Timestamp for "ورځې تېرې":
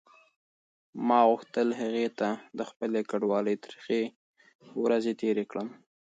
4.83-5.43